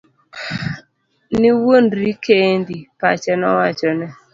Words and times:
Niwuondri 1.39 2.09
kendi, 2.25 2.77
pache 2.99 3.31
nowachone. 3.39 4.05